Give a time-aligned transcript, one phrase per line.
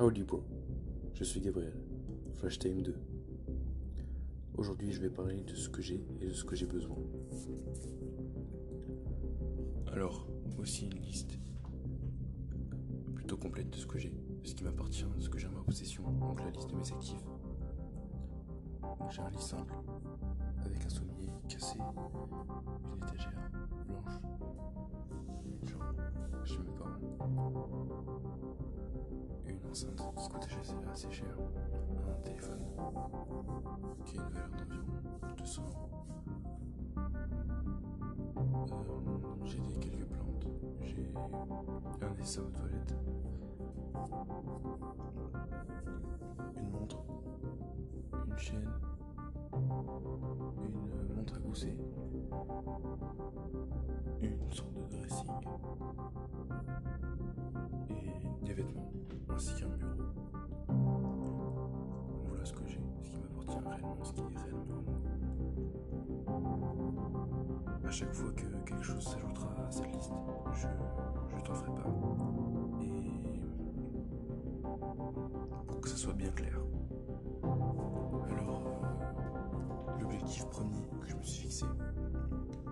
[0.00, 0.22] Howdy.
[0.22, 0.42] Howdy bro.
[1.12, 1.74] Je suis Gabriel.
[2.32, 2.94] Flash Time 2.
[4.56, 6.96] Aujourd'hui, je vais parler de ce que j'ai et de ce que j'ai besoin.
[9.92, 10.26] Alors,
[10.56, 11.38] voici une liste
[13.14, 15.52] plutôt complète de ce que j'ai, de ce qui m'appartient, de ce que j'ai en
[15.52, 17.24] ma possession, donc la liste de mes actifs.
[19.10, 19.74] J'ai un lit simple,
[20.64, 21.78] avec un sommier cassé,
[29.70, 30.48] enceinte qui coûte
[30.92, 31.36] assez, cher,
[32.08, 32.64] un téléphone
[34.04, 35.90] qui a une valeur d'environ 200 euros.
[38.36, 40.46] Euh, j'ai des quelques plantes,
[40.82, 41.06] j'ai
[42.02, 42.94] un dessin de toilette,
[46.56, 47.02] une montre,
[48.26, 48.70] une chaîne,
[49.52, 51.76] une montre à gousset,
[54.22, 54.80] une sorte de
[63.68, 64.12] réellement, ce
[67.90, 70.12] à chaque fois que quelque chose s'ajoutera à cette liste,
[70.54, 70.68] je,
[71.36, 71.88] je t'en ferai pas.
[72.80, 73.40] Et
[75.66, 76.56] pour que ça soit bien clair.
[77.42, 81.66] Alors, euh, l'objectif premier que je me suis fixé,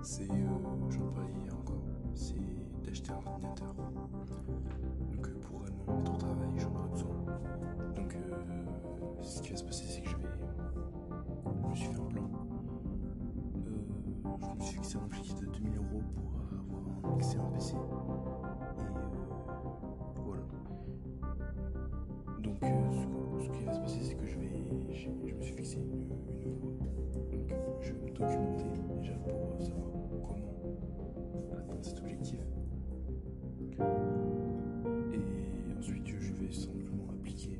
[0.02, 1.82] c'est, euh, j'en parlais hier encore,
[2.14, 3.74] c'est d'acheter un ordinateur.
[3.74, 7.16] Donc euh, pour réellement me mettre au travail, j'en aurai besoin.
[7.96, 8.16] Donc
[9.22, 9.87] ce qui va se passer,
[14.40, 17.74] je me suis fixé un objectif de 2000 euros pour avoir un excellent PC.
[17.74, 17.84] Et euh,
[20.24, 20.42] voilà.
[22.40, 22.68] Donc euh,
[23.40, 24.50] ce, qui va se passer, c'est que je vais,
[24.92, 26.08] je, me suis fixé une,
[26.44, 28.64] une euh, je vais me documenter
[29.00, 32.40] déjà pour euh, savoir comment atteindre cet objectif.
[35.12, 37.58] Et ensuite, je vais simplement appliquer.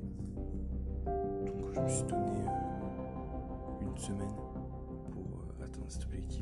[1.07, 4.35] Donc, je me suis donné euh, une semaine
[5.11, 6.38] pour euh, atteindre cet objectif.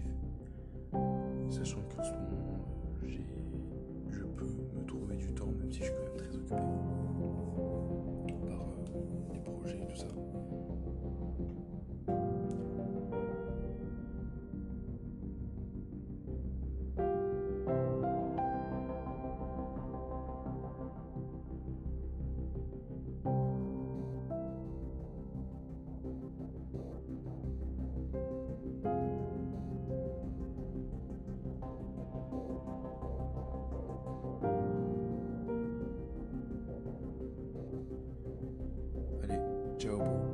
[4.10, 6.05] Je peux me trouver du temps, même si je suis
[39.88, 40.25] October.